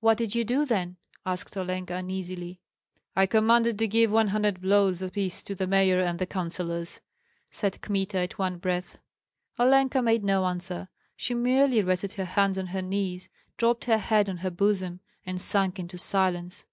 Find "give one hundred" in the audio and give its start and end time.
3.86-4.60